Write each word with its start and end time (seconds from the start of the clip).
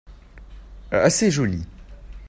Assez 0.89 1.29
joli. 1.29 1.61